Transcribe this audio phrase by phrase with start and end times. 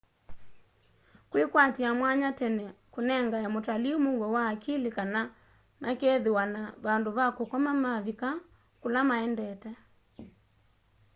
[1.31, 5.21] kwikwatia mwanya tene kunengae mutalii muuo wa akili kana
[5.81, 8.29] makeethiwa na vandu va kukoma mavika
[8.81, 9.71] kula maendete